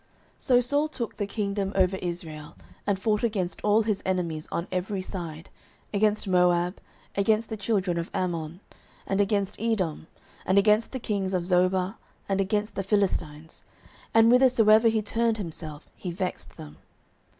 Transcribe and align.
09:014:047 0.39 0.43
So 0.45 0.61
Saul 0.61 0.87
took 0.87 1.17
the 1.17 1.27
kingdom 1.27 1.71
over 1.75 1.95
Israel, 1.97 2.55
and 2.87 2.97
fought 2.99 3.21
against 3.21 3.61
all 3.61 3.83
his 3.83 4.01
enemies 4.03 4.47
on 4.51 4.67
every 4.71 5.03
side, 5.03 5.51
against 5.93 6.27
Moab, 6.27 6.81
and 7.13 7.23
against 7.23 7.49
the 7.49 7.55
children 7.55 7.99
of 7.99 8.09
Ammon, 8.11 8.61
and 9.05 9.21
against 9.21 9.61
Edom, 9.61 10.07
and 10.43 10.57
against 10.57 10.91
the 10.91 10.99
kings 10.99 11.35
of 11.35 11.43
Zobah, 11.45 11.97
and 12.27 12.41
against 12.41 12.73
the 12.73 12.81
Philistines: 12.81 13.63
and 14.11 14.29
whithersoever 14.31 14.87
he 14.87 15.03
turned 15.03 15.37
himself, 15.37 15.87
he 15.95 16.09
vexed 16.09 16.57
them. 16.57 16.77